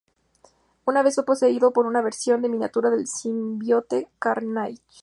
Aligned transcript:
Una 0.85 1.03
vez 1.03 1.13
fue 1.13 1.25
poseído 1.27 1.73
por 1.73 1.85
una 1.85 2.01
versión 2.01 2.43
en 2.43 2.49
miniatura 2.49 2.89
del 2.89 3.05
simbionte 3.05 4.07
Carnage. 4.17 4.81